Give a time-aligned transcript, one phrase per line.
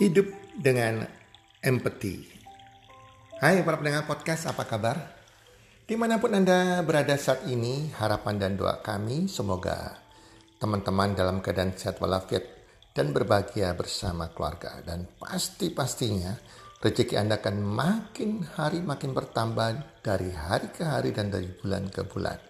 [0.00, 0.24] Hidup
[0.56, 1.04] dengan
[1.60, 2.24] empati.
[3.44, 4.96] Hai para pendengar podcast, apa kabar?
[5.84, 10.00] Di mana pun Anda berada saat ini, harapan dan doa kami semoga
[10.56, 12.40] teman-teman dalam keadaan sehat walafiat
[12.96, 14.80] dan berbahagia bersama keluarga.
[14.80, 16.40] Dan pasti-pastinya
[16.80, 22.00] rezeki Anda akan makin hari makin bertambah dari hari ke hari dan dari bulan ke
[22.08, 22.40] bulan.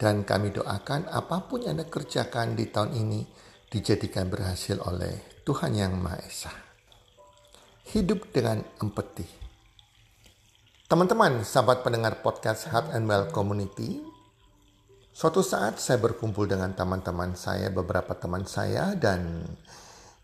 [0.00, 3.20] Dan kami doakan apa pun yang Anda kerjakan di tahun ini
[3.68, 6.69] dijadikan berhasil oleh Tuhan Yang Maha Esa
[7.90, 9.26] hidup dengan empati.
[10.86, 13.98] Teman-teman, sahabat pendengar podcast Heart and Well Community,
[15.10, 19.42] suatu saat saya berkumpul dengan teman-teman saya, beberapa teman saya, dan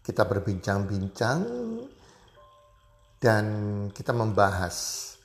[0.07, 1.43] kita berbincang-bincang
[3.19, 3.45] dan
[3.91, 5.19] kita membahas.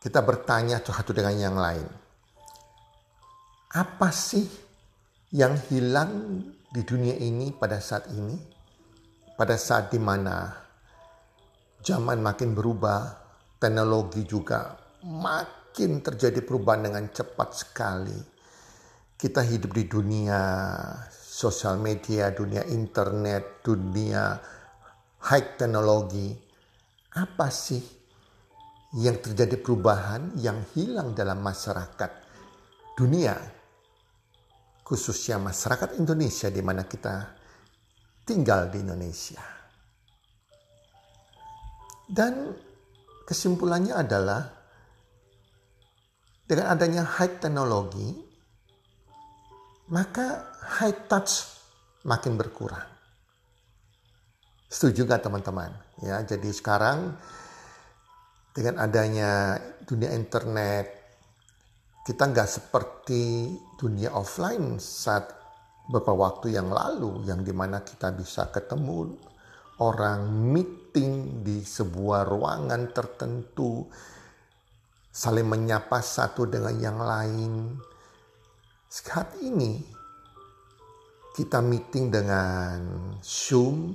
[0.00, 1.84] Kita bertanya satu dengan yang lain.
[3.76, 4.48] Apa sih
[5.36, 6.40] yang hilang
[6.72, 8.32] di dunia ini pada saat ini?
[9.36, 10.69] Pada saat di mana
[11.80, 13.16] zaman makin berubah,
[13.60, 18.20] teknologi juga makin terjadi perubahan dengan cepat sekali.
[19.20, 20.40] Kita hidup di dunia
[21.12, 24.40] sosial media, dunia internet, dunia
[25.28, 26.32] high teknologi.
[27.10, 27.82] Apa sih
[28.96, 32.10] yang terjadi perubahan yang hilang dalam masyarakat
[32.96, 33.36] dunia?
[34.80, 37.36] Khususnya masyarakat Indonesia di mana kita
[38.24, 39.59] tinggal di Indonesia.
[42.10, 42.58] Dan
[43.22, 44.42] kesimpulannya adalah
[46.50, 48.10] dengan adanya high teknologi,
[49.94, 50.50] maka
[50.82, 51.46] high touch
[52.02, 52.90] makin berkurang.
[54.66, 55.70] Setuju gak teman-teman?
[56.02, 57.14] Ya, jadi sekarang
[58.50, 60.90] dengan adanya dunia internet,
[62.02, 65.30] kita nggak seperti dunia offline saat
[65.86, 69.14] beberapa waktu yang lalu, yang di mana kita bisa ketemu
[69.78, 70.26] orang
[70.90, 73.86] meeting di sebuah ruangan tertentu,
[75.06, 77.78] saling menyapa satu dengan yang lain.
[78.90, 79.78] Saat ini
[81.30, 82.78] kita meeting dengan
[83.22, 83.94] Zoom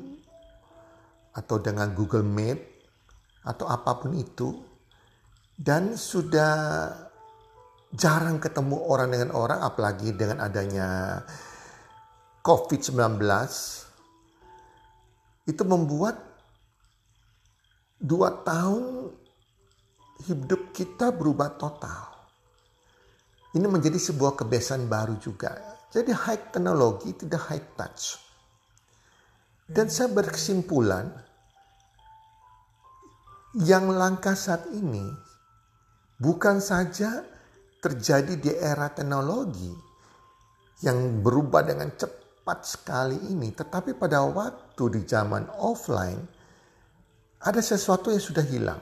[1.36, 2.64] atau dengan Google Meet
[3.44, 4.56] atau apa pun itu
[5.59, 6.56] dan sudah
[7.92, 11.19] jarang ketemu orang dengan orang apalagi dengan adanya
[12.40, 13.19] COVID-19
[15.52, 16.34] itu membuat
[18.00, 19.11] dua tahun
[20.28, 22.16] hidup kita berubah total.
[23.56, 25.56] Ini menjadi sebuah kebiasaan baru juga.
[25.88, 28.19] Jadi high teknologi tidak high touch.
[29.63, 31.07] Dan saya berkesimpulan
[33.63, 35.07] yang langkah saat ini
[36.19, 37.23] bukan saja
[37.79, 39.72] terjadi di era teknologi
[40.83, 46.34] yang berubah dengan cepat sekali ini, tetapi pada waktu di zaman offline
[47.41, 48.81] ada sesuatu yang sudah hilang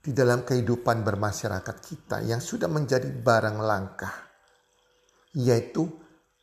[0.00, 4.10] di dalam kehidupan bermasyarakat kita yang sudah menjadi barang langka,
[5.36, 5.84] yaitu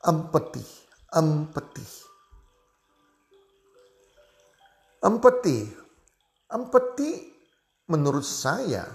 [0.03, 0.63] empati,
[1.09, 1.87] empati.
[5.05, 5.57] Empati,
[6.49, 7.09] empati
[7.89, 8.85] menurut saya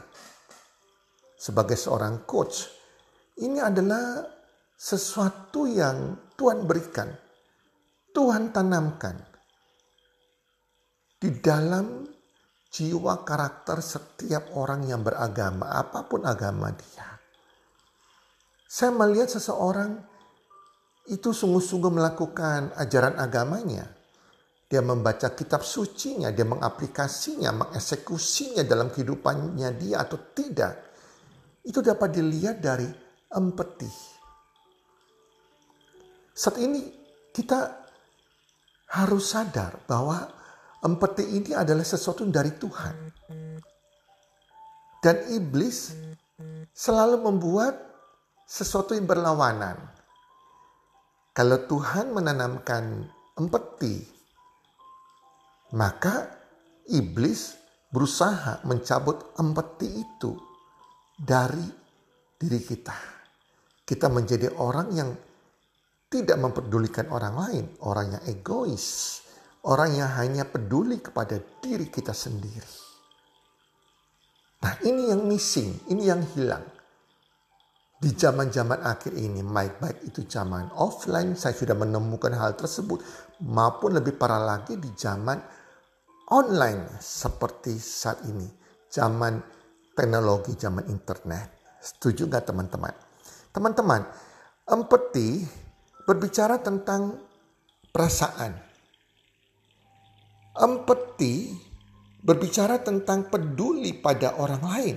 [1.39, 2.67] sebagai seorang coach
[3.41, 4.27] ini adalah
[4.75, 7.09] sesuatu yang Tuhan berikan
[8.11, 9.15] Tuhan tanamkan
[11.23, 12.10] di dalam
[12.71, 17.19] jiwa karakter setiap orang yang beragama, apa pun agama dia.
[18.71, 19.99] Saya melihat seseorang
[21.11, 23.91] itu sungguh-sungguh melakukan ajaran agamanya.
[24.71, 30.95] Dia membaca kitab sucinya, dia mengaplikasinya, mengeksekusinya dalam kehidupannya dia atau tidak.
[31.67, 32.87] Itu dapat dilihat dari
[33.35, 33.91] empati.
[36.31, 36.87] Saat ini
[37.35, 37.83] kita
[38.95, 40.40] harus sadar bahwa
[40.81, 42.97] empati ini adalah sesuatu dari Tuhan.
[45.01, 45.97] Dan iblis
[46.77, 47.77] selalu membuat
[48.45, 49.77] sesuatu yang berlawanan.
[51.31, 53.09] Kalau Tuhan menanamkan
[53.39, 53.97] empati,
[55.73, 56.29] maka
[56.91, 57.57] iblis
[57.89, 60.37] berusaha mencabut empati itu
[61.17, 61.65] dari
[62.37, 62.97] diri kita.
[63.87, 65.11] Kita menjadi orang yang
[66.11, 69.23] tidak memperdulikan orang lain, orang yang egois,
[69.67, 72.89] orang yang hanya peduli kepada diri kita sendiri.
[74.61, 76.65] Nah, ini yang missing, ini yang hilang.
[78.01, 83.05] Di zaman-zaman akhir ini, baik-baik itu zaman offline, saya sudah menemukan hal tersebut,
[83.45, 85.37] maupun lebih parah lagi di zaman
[86.33, 88.49] online seperti saat ini,
[88.89, 89.37] zaman
[89.93, 91.77] teknologi, zaman internet.
[91.81, 92.95] Setuju nggak teman-teman?
[93.53, 94.01] Teman-teman,
[94.65, 95.45] empati
[96.09, 97.21] berbicara tentang
[97.93, 98.70] perasaan.
[100.61, 101.57] Empati
[102.21, 104.97] berbicara tentang peduli pada orang lain.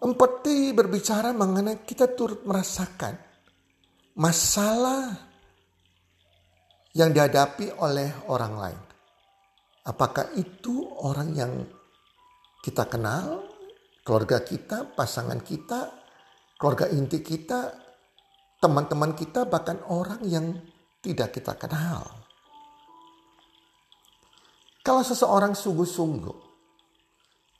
[0.00, 3.12] Empati berbicara mengenai kita turut merasakan
[4.16, 5.12] masalah
[6.96, 8.80] yang dihadapi oleh orang lain.
[9.84, 11.52] Apakah itu orang yang
[12.64, 13.44] kita kenal,
[14.04, 15.92] keluarga kita, pasangan kita,
[16.56, 17.72] keluarga inti kita,
[18.60, 20.56] teman-teman kita, bahkan orang yang
[21.00, 22.19] tidak kita kenal.
[24.80, 26.38] Kalau seseorang sungguh-sungguh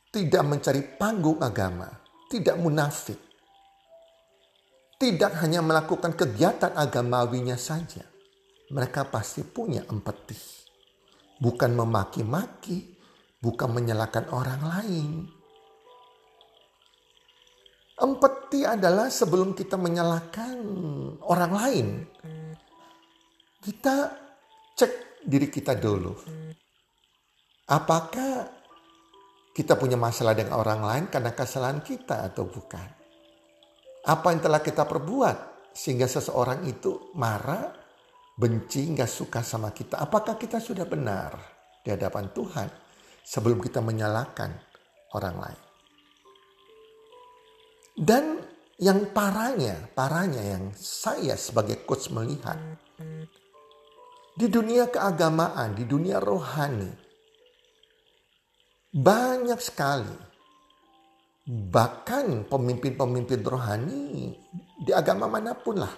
[0.08, 1.87] tidak mencari panggung agama,
[2.32, 3.20] tidak munafik,
[4.96, 8.00] tidak hanya melakukan kegiatan agamawinya saja,
[8.72, 10.37] mereka pasti punya empati.
[11.40, 12.96] Bukan memaki-maki,
[13.40, 15.08] bukan menyalahkan orang lain.
[18.00, 20.56] Empati adalah sebelum kita menyalahkan
[21.20, 21.87] orang lain,
[23.61, 24.08] kita
[24.73, 26.16] cek diri kita dulu.
[27.70, 28.50] Apakah
[29.55, 32.82] kita punya masalah dengan orang lain karena kesalahan kita atau bukan?
[34.11, 37.70] Apa yang telah kita perbuat sehingga seseorang itu marah,
[38.34, 40.02] benci, nggak suka sama kita?
[40.02, 41.38] Apakah kita sudah benar
[41.87, 42.69] di hadapan Tuhan
[43.22, 44.50] sebelum kita menyalahkan
[45.14, 45.62] orang lain?
[47.94, 48.25] Dan
[48.82, 52.58] yang parahnya, parahnya yang saya sebagai coach melihat
[54.34, 57.09] di dunia keagamaan, di dunia rohani,
[58.90, 60.16] banyak sekali.
[61.50, 64.34] Bahkan pemimpin-pemimpin rohani
[64.82, 65.94] di agama mana pun lah.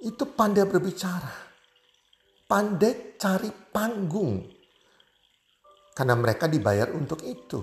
[0.00, 1.32] Itu pandai berbicara.
[2.48, 4.40] Pandai cari panggung.
[5.92, 7.60] Karena mereka dibayar untuk itu.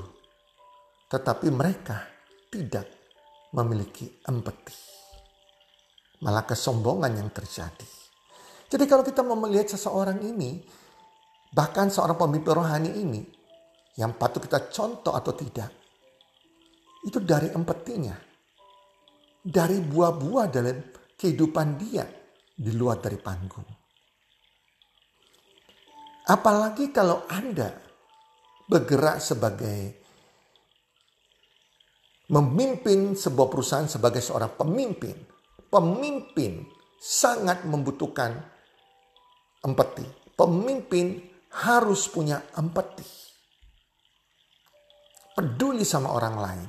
[1.10, 2.06] Tetapi mereka
[2.54, 2.86] tidak
[3.54, 4.78] memiliki empati.
[6.22, 7.90] Malah kesombongan yang terjadi.
[8.70, 10.62] Jadi kalau kita mau melihat seseorang ini,
[11.50, 13.39] bahkan seorang pemimpin rohani ini,
[14.00, 15.68] yang patut kita contoh atau tidak,
[17.04, 18.16] itu dari empatinya.
[19.40, 20.78] Dari buah-buah dalam
[21.16, 22.04] kehidupan dia
[22.56, 23.68] di luar dari panggung.
[26.28, 27.72] Apalagi kalau Anda
[28.68, 29.80] bergerak sebagai
[32.30, 35.18] memimpin sebuah perusahaan sebagai seorang pemimpin.
[35.70, 36.66] Pemimpin
[37.00, 38.38] sangat membutuhkan
[39.66, 40.06] empati.
[40.36, 41.20] Pemimpin
[41.50, 43.29] harus punya empati.
[45.40, 46.68] Peduli sama orang lain.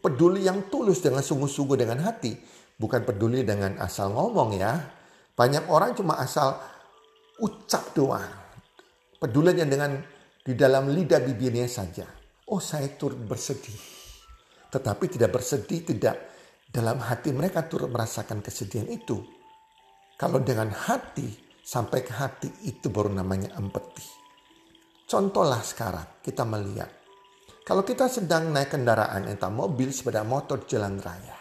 [0.00, 2.32] Peduli yang tulus dengan sungguh-sungguh dengan hati.
[2.80, 4.72] Bukan peduli dengan asal ngomong ya.
[5.36, 6.56] Banyak orang cuma asal
[7.44, 8.24] ucap doang.
[9.20, 10.00] Pedulinya dengan
[10.40, 12.08] di dalam lidah bibirnya saja.
[12.48, 13.76] Oh saya turut bersedih.
[14.72, 16.16] Tetapi tidak bersedih, tidak
[16.72, 19.20] dalam hati mereka turut merasakan kesedihan itu.
[20.16, 24.08] Kalau dengan hati sampai ke hati itu baru namanya empati.
[25.04, 26.95] Contohlah sekarang kita melihat.
[27.66, 31.34] Kalau kita sedang naik kendaraan entah mobil, sepeda motor jalan raya.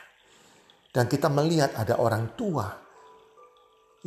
[0.89, 2.65] Dan kita melihat ada orang tua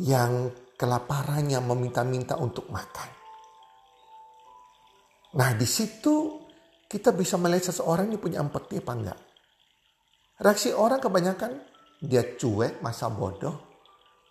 [0.03, 3.09] yang kelaparannya meminta-minta untuk makan.
[5.39, 6.43] Nah di situ
[6.91, 9.19] kita bisa melihat seseorang ini punya empati apa enggak.
[10.43, 11.51] Reaksi orang kebanyakan
[12.03, 13.55] dia cuek, masa bodoh.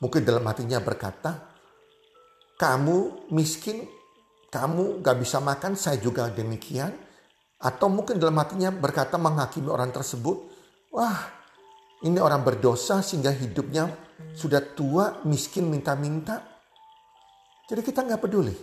[0.05, 1.57] Mungkin dalam hatinya berkata,
[2.59, 3.87] kamu miskin,
[4.51, 7.08] kamu gak bisa makan, saya juga demikian.
[7.59, 10.47] Atau mungkin dalam hatinya berkata menghakimi orang tersebut,
[10.95, 11.19] wah
[12.07, 13.91] ini orang berdosa sehingga hidupnya
[14.39, 16.39] sudah tua, miskin, minta-minta.
[17.67, 18.55] Jadi kita nggak peduli.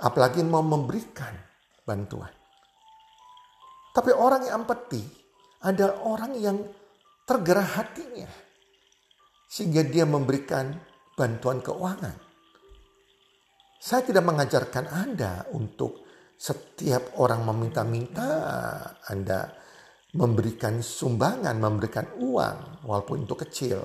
[0.00, 1.36] Apalagi mau memberikan
[1.84, 2.32] bantuan.
[3.92, 5.02] Tapi orang yang empati
[5.60, 6.56] ada orang yang
[7.28, 8.30] tergerak hatinya.
[9.44, 10.72] Sehingga dia memberikan
[11.12, 12.16] bantuan keuangan.
[13.76, 16.09] Saya tidak mengajarkan Anda untuk
[16.40, 18.32] setiap orang meminta-minta
[19.12, 19.52] Anda
[20.16, 23.78] memberikan sumbangan, memberikan uang walaupun itu kecil.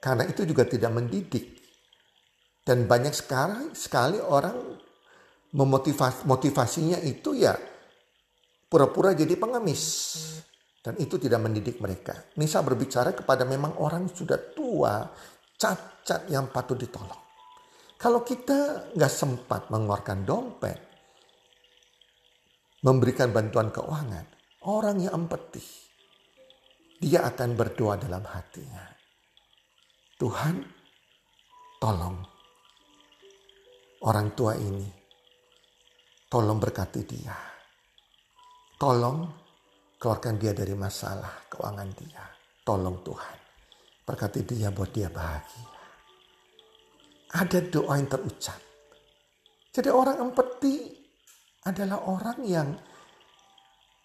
[0.00, 1.60] Karena itu juga tidak mendidik.
[2.64, 4.56] Dan banyak sekali, sekali orang
[5.52, 7.52] memotivasi motivasinya itu ya
[8.64, 9.84] pura-pura jadi pengemis.
[10.80, 12.16] Dan itu tidak mendidik mereka.
[12.40, 15.04] Ini saya berbicara kepada memang orang sudah tua,
[15.60, 17.20] cacat yang patut ditolong.
[18.00, 20.89] Kalau kita nggak sempat mengeluarkan dompet,
[22.80, 24.26] memberikan bantuan keuangan,
[24.64, 25.64] orang yang empati,
[27.00, 28.84] dia akan berdoa dalam hatinya.
[30.20, 30.60] Tuhan,
[31.80, 32.16] tolong
[34.04, 34.88] orang tua ini,
[36.28, 37.36] tolong berkati dia.
[38.80, 39.28] Tolong
[40.00, 42.24] keluarkan dia dari masalah keuangan dia.
[42.64, 43.38] Tolong Tuhan.
[44.08, 45.68] Berkati dia buat dia bahagia.
[47.30, 48.58] ada doa yang terucap.
[49.70, 50.99] Jadi orang empati
[51.64, 52.68] adalah orang yang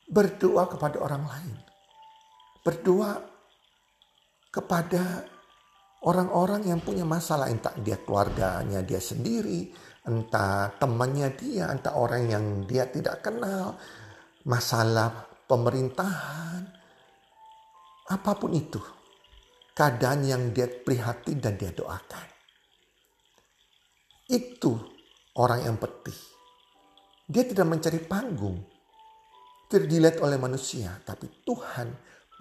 [0.06, 1.56] berdoa kepada orang lain.
[2.66, 3.12] Berdoa
[4.52, 5.24] kepada
[6.06, 7.48] orang-orang yang punya masalah.
[7.48, 9.72] Entah dia keluarganya dia sendiri,
[10.06, 13.78] entah temannya dia, entah orang yang dia tidak kenal.
[14.46, 16.62] Masalah pemerintahan.
[18.12, 18.78] Apa pun itu.
[19.76, 22.28] Keadaan yang dia prihatin dan dia doakan.
[24.30, 24.78] Itu
[25.36, 26.35] orang yang petih.
[27.26, 28.58] Dia tidak mencari panggung.
[29.66, 30.94] Tidak dilihat oleh manusia.
[31.02, 31.90] Tapi Tuhan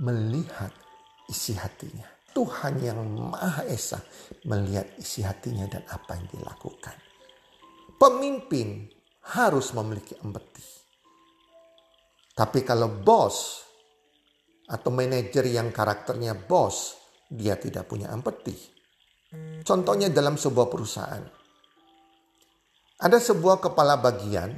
[0.05, 0.73] melihat
[1.29, 2.05] isi hatinya.
[2.35, 2.99] Tuhan yang
[3.31, 4.03] Maha Esa
[4.51, 6.97] melihat isi hatinya dan apa yang dilakukan.
[7.95, 8.91] Pemimpin
[9.39, 10.67] harus memiliki empati.
[12.35, 13.63] Tapi kalau bos
[14.67, 16.99] atau manajer yang karakternya bos,
[17.31, 18.75] dia tidak punya empati.
[19.63, 21.44] Contohnya dalam sebuah perusahaan.
[23.03, 24.55] Ada sebuah kepala bagian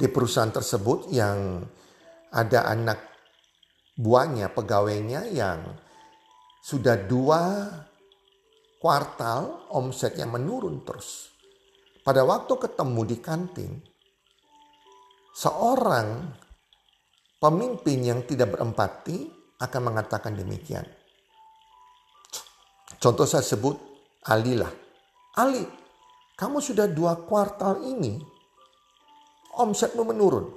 [0.00, 1.60] di perusahaan tersebut yang
[2.32, 2.98] ada anak
[4.00, 5.60] buahnya, pegawainya yang
[6.64, 7.68] sudah dua
[8.80, 11.28] kuartal omsetnya menurun terus.
[12.02, 13.72] Pada waktu ketemu di kantin,
[15.36, 16.34] seorang
[17.38, 19.30] pemimpin yang tidak berempati
[19.62, 20.82] akan mengatakan demikian.
[22.98, 23.78] Contoh saya sebut
[24.26, 24.70] Ali lah.
[25.38, 25.62] Ali,
[26.36, 28.18] kamu sudah dua kuartal ini
[29.56, 30.48] omsetmu menurun.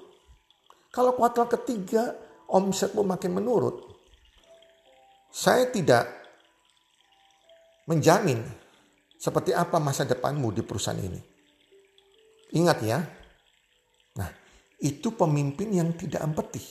[0.92, 2.16] Kalau kuartal ketiga
[2.48, 3.76] omsetmu makin menurun,
[5.28, 6.08] saya tidak
[7.92, 8.40] menjamin
[9.20, 11.20] seperti apa masa depanmu di perusahaan ini.
[12.56, 13.04] Ingat ya,
[14.16, 14.32] nah
[14.80, 16.64] itu pemimpin yang tidak empati.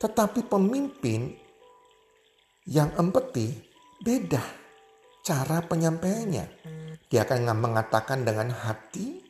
[0.00, 1.36] Tetapi pemimpin
[2.64, 3.52] yang empati
[4.00, 4.61] beda
[5.22, 6.46] cara penyampaiannya.
[7.06, 9.22] Dia akan mengatakan dengan hati,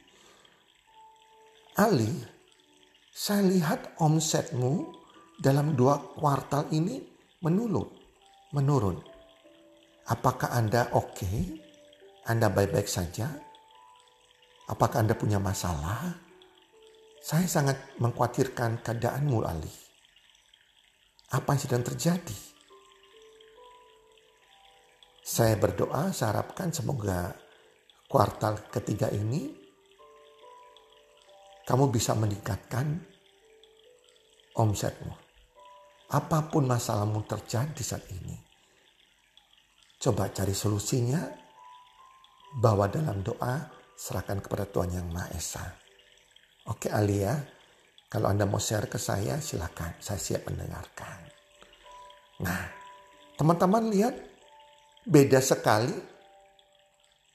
[1.76, 2.12] Ali,
[3.12, 4.92] saya lihat omsetmu
[5.40, 7.00] dalam dua kuartal ini
[7.44, 7.88] menurun.
[8.52, 9.00] menurun.
[10.12, 11.16] Apakah Anda oke?
[11.16, 11.56] Okay?
[12.28, 13.32] Anda baik-baik saja?
[14.68, 16.12] Apakah Anda punya masalah?
[17.24, 19.72] Saya sangat mengkhawatirkan keadaanmu, Ali.
[21.32, 22.51] Apa yang sedang terjadi?
[25.22, 27.30] Saya berdoa, saya harapkan semoga
[28.10, 29.62] kuartal ketiga ini
[31.62, 32.98] kamu bisa meningkatkan
[34.58, 35.14] omsetmu.
[36.12, 38.36] Apa pun masalahmu terjadi saat ini.
[39.96, 41.22] Coba cari solusinya.
[42.58, 43.64] Bawa dalam doa.
[43.96, 45.64] Serahkan kepada Tuhan Yang Maha Esa.
[46.68, 47.32] Oke Alia.
[48.10, 49.96] Kalau Anda mau share ke saya silakan.
[50.02, 51.18] Saya siap mendengarkan.
[52.44, 52.62] Nah
[53.38, 54.31] teman-teman lihat.
[55.02, 55.94] Beda sekali.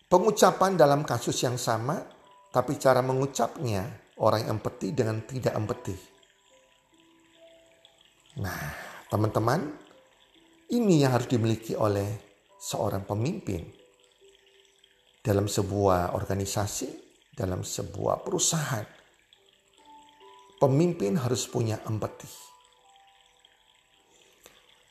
[0.07, 1.99] Pengucapan dalam kasus yang sama.
[2.47, 3.83] Tapi cara mengucapnya
[4.23, 5.95] orang yang empati dengan tidak empati.
[8.37, 8.61] Nah,
[9.11, 9.67] teman-teman,
[10.73, 12.05] ini yang harus dimiliki oleh
[12.57, 13.67] seorang pemimpin
[15.21, 16.89] dalam sebuah organisasi,
[17.35, 18.87] dalam sebuah perusahaan.
[20.57, 22.29] Pemimpin harus punya empati.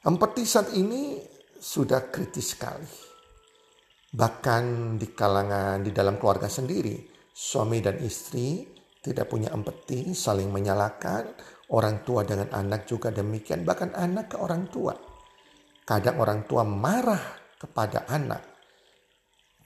[0.07, 1.19] Empati saat ini
[1.67, 2.87] sudah kritis sekali.
[4.15, 6.95] Bahkan di kalangan di dalam keluarga sendiri,
[7.35, 8.63] suami dan istri
[9.03, 14.71] tidak punya empati, saling menyalahkan, Orang tua dengan anak juga demikian, bahkan anak ke orang
[14.71, 14.95] tua.
[15.83, 18.43] Kadang orang tua marah kepada anak.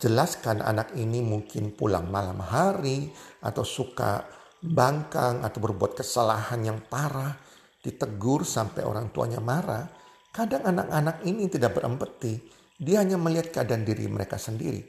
[0.01, 3.13] Jelaskan anak ini mungkin pulang malam hari
[3.45, 4.25] atau suka
[4.65, 7.37] bangkang atau berbuat kesalahan yang parah.
[7.85, 9.85] Ditegur sampai orang tuanya marah.
[10.31, 12.39] Kadang anak-anak ini tidak berempati.
[12.81, 14.81] Dia hanya melihat keadaan diri mereka sendiri.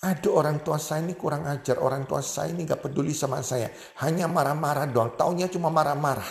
[0.00, 1.78] Aduh orang tua saya ini kurang ajar.
[1.78, 3.70] Orang tua saya ini gak peduli sama saya.
[4.02, 5.14] Hanya marah-marah doang.
[5.14, 6.26] Taunya cuma marah-marah.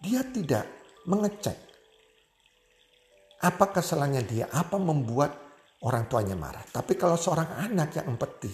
[0.00, 0.64] Dia tidak
[1.04, 1.70] mengecek
[3.40, 5.32] apa kesalahannya dia, apa membuat
[5.84, 6.64] orang tuanya marah.
[6.68, 8.52] Tapi kalau seorang anak yang empati,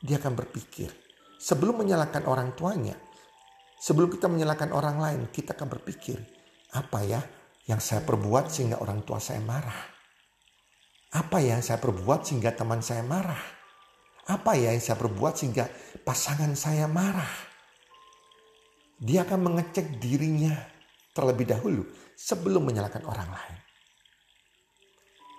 [0.00, 0.92] dia akan berpikir
[1.40, 2.96] sebelum menyalahkan orang tuanya,
[3.80, 6.20] sebelum kita menyalahkan orang lain, kita akan berpikir
[6.76, 7.20] apa ya
[7.70, 9.78] yang saya perbuat sehingga orang tua saya marah.
[11.14, 13.38] Apa ya yang saya perbuat sehingga teman saya marah?
[14.26, 15.70] Apa ya yang saya perbuat sehingga
[16.02, 17.30] pasangan saya marah?
[18.98, 20.50] Dia akan mengecek dirinya
[21.14, 21.86] terlebih dahulu
[22.18, 23.58] sebelum menyalahkan orang lain.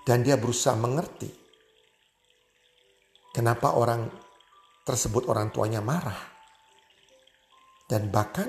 [0.07, 1.29] Dan dia berusaha mengerti
[3.35, 4.07] kenapa orang
[4.87, 6.31] tersebut orang tuanya marah.
[7.91, 8.47] Dan bahkan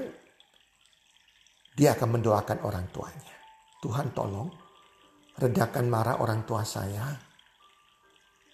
[1.74, 3.41] dia akan mendoakan orang tuanya.
[3.82, 4.46] Tuhan tolong
[5.42, 7.18] redakan marah orang tua saya.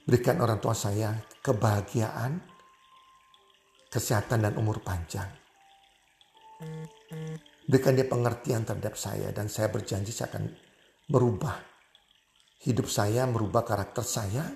[0.08, 1.12] Berikan orang tua saya
[1.44, 2.40] kebahagiaan,
[3.92, 5.28] kesehatan dan umur panjang.
[7.68, 10.48] Berikan dia pengertian terhadap saya dan saya berjanji saya akan
[11.12, 11.60] merubah
[12.64, 14.48] hidup saya, merubah karakter saya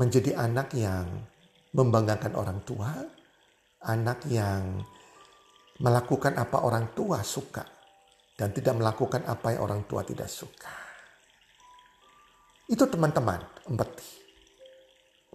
[0.00, 1.28] menjadi anak yang
[1.76, 2.88] membanggakan orang tua,
[3.84, 4.80] anak yang
[5.84, 7.71] melakukan apa orang tua suka
[8.36, 10.72] dan tidak melakukan apa yang orang tua tidak suka.
[12.68, 14.08] Itu teman-teman, empati.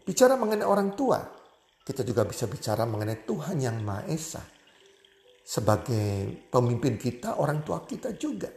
[0.01, 1.19] Bicara mengenai orang tua,
[1.83, 4.43] kita juga bisa bicara mengenai Tuhan yang Maha Esa
[5.47, 8.51] sebagai pemimpin kita, orang tua kita juga.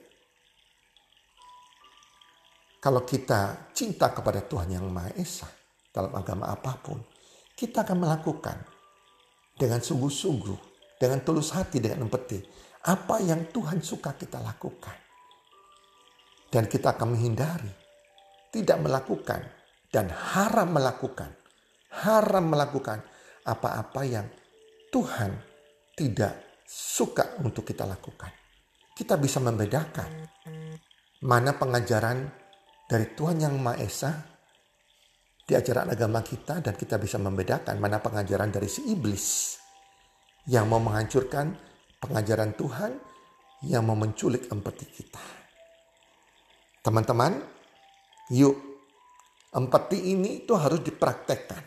[2.81, 5.47] Kalau kita cinta kepada Tuhan yang Maha Esa
[5.93, 6.99] dalam agama apa pun,
[7.53, 8.57] kita akan melakukan
[9.53, 10.59] dengan sungguh-sungguh,
[10.97, 12.41] dengan tulus hati, dengan empati,
[12.87, 14.97] apa yang Tuhan suka kita lakukan.
[16.51, 17.71] Dan kita akan menghindari,
[18.51, 19.41] tidak melakukan,
[19.91, 21.31] dan haram melakukan,
[22.03, 22.99] haram melakukan
[23.47, 24.27] apa-apa yang
[24.91, 25.31] Tuhan
[25.95, 28.31] tidak suka untuk kita lakukan.
[28.95, 30.11] Kita bisa membedakan
[31.23, 32.19] mana pengajaran
[32.91, 34.11] dari Tuhan yang Maha Esa
[35.47, 39.59] di ajaran agama kita dan kita bisa membedakan mana pengajaran dari si iblis
[40.51, 41.70] yang mau menghancurkan
[42.01, 42.93] pengajaran Tuhan
[43.69, 45.25] yang mau menculik empati kita.
[46.81, 47.37] Teman-teman,
[48.33, 48.57] yuk
[49.53, 51.65] empati ini itu harus dipraktekkan.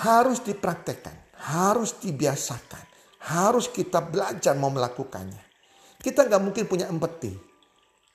[0.00, 2.88] Harus dipraktekkan, harus dibiasakan.
[3.20, 5.44] Harus kita belajar mau melakukannya.
[6.00, 7.36] Kita nggak mungkin punya empati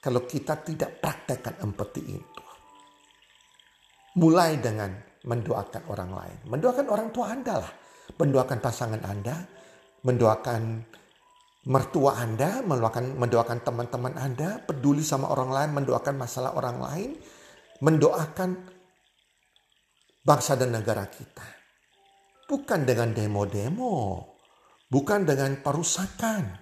[0.01, 2.43] kalau kita tidak praktekkan empati itu.
[4.17, 4.89] Mulai dengan
[5.25, 6.37] mendoakan orang lain.
[6.49, 7.73] Mendoakan orang tua Anda lah.
[8.17, 9.35] Mendoakan pasangan Anda.
[10.05, 10.85] Mendoakan
[11.65, 12.61] mertua Anda.
[12.61, 14.61] Mendoakan, mendoakan teman-teman Anda.
[14.61, 15.69] Peduli sama orang lain.
[15.81, 17.09] Mendoakan masalah orang lain.
[17.81, 18.49] Mendoakan
[20.21, 21.43] bangsa dan negara kita.
[22.45, 24.35] Bukan dengan demo-demo
[24.89, 26.55] bukan dengan perusakan,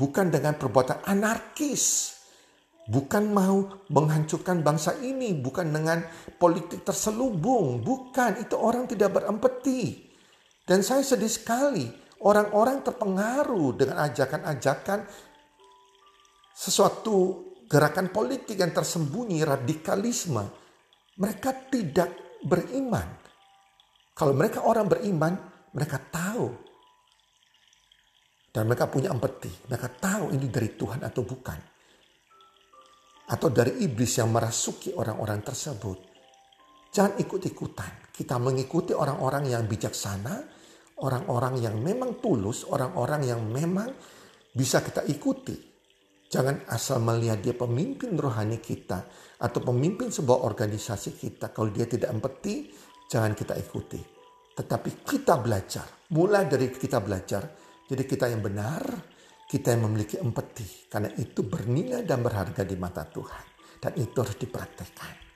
[0.00, 2.16] bukan dengan perbuatan anarkis,
[2.88, 6.02] bukan mau menghancurkan bangsa ini, bukan dengan
[6.42, 10.10] politik terselubung, bukan itu orang tidak berempati.
[10.62, 11.86] Dan saya sedih sekali
[12.22, 15.04] orang-orang terpengaruh dengan ajakan-ajakan
[16.54, 20.44] sesuatu gerakan politik yang tersembunyi radikalisme.
[21.18, 23.08] Mereka tidak beriman.
[24.12, 25.34] Kalau mereka orang beriman,
[25.72, 26.52] mereka tahu
[28.52, 29.72] dan mereka punya empati.
[29.72, 31.58] Mereka tahu ini dari Tuhan atau bukan.
[33.32, 35.98] Atau dari iblis yang merasuki orang-orang tersebut.
[36.92, 38.12] Jangan ikut-ikutan.
[38.12, 40.60] Kita mengikuti orang-orang yang bijaksana.
[41.00, 42.68] Orang-orang yang memang tulus.
[42.68, 43.88] Orang-orang yang memang
[44.52, 45.56] bisa kita ikuti.
[46.28, 49.08] Jangan asal melihat dia pemimpin rohani kita.
[49.40, 51.54] Atau pemimpin sebuah organisasi kita.
[51.56, 52.68] Kalau dia tidak empati,
[53.08, 54.00] jangan kita ikuti.
[54.52, 55.86] Tetapi kita belajar.
[56.12, 58.82] Mulai dari kita belajar jadi kita yang benar,
[59.44, 60.88] kita yang memiliki empati.
[60.88, 63.44] Karena itu bernilai dan berharga di mata Tuhan.
[63.76, 65.31] Dan itu harus dipraktekkan.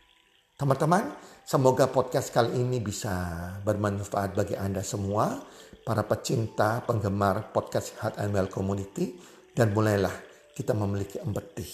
[0.57, 1.13] Teman-teman,
[1.45, 3.13] semoga podcast kali ini bisa
[3.61, 5.45] bermanfaat bagi Anda semua.
[5.85, 9.21] Para pecinta, penggemar podcast Heart and Well Community.
[9.53, 10.17] Dan mulailah
[10.57, 11.69] kita memiliki empati.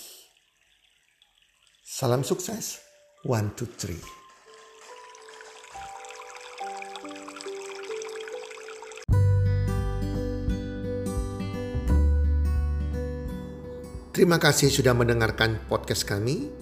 [1.86, 2.82] Salam sukses.
[3.22, 4.02] One, two, three.
[14.10, 16.61] Terima kasih sudah mendengarkan podcast kami.